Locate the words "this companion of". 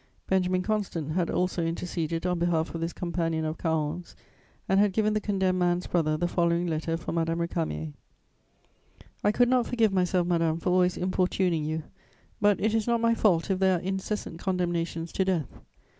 2.81-3.59